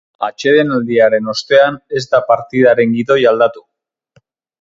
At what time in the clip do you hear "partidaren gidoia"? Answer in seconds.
2.31-3.31